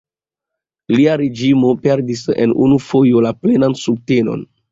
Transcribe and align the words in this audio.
Lia 0.93 1.17
reĝimo 1.21 1.75
perdis 1.83 2.23
en 2.45 2.57
unu 2.67 2.81
fojo 2.87 3.23
la 3.29 3.35
plenan 3.43 3.79
subtenon. 3.85 4.43